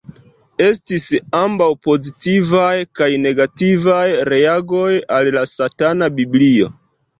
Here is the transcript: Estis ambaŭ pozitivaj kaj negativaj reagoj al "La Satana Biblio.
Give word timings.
Estis 0.67 1.03
ambaŭ 1.39 1.67
pozitivaj 1.87 2.71
kaj 3.01 3.11
negativaj 3.27 4.01
reagoj 4.35 4.91
al 5.19 5.33
"La 5.39 5.47
Satana 5.55 6.11
Biblio. 6.21 6.75